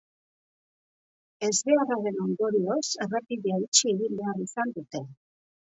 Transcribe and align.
Ezbeharraren 1.47 2.17
ondorioz 2.25 2.83
errepidea 3.07 3.61
itxi 3.69 3.95
egin 3.95 4.21
behar 4.23 4.45
izan 4.49 4.79
dute. 4.81 5.07